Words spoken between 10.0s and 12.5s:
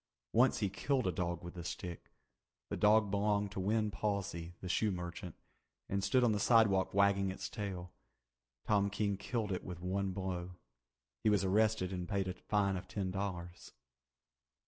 blow. He was arrested and paid a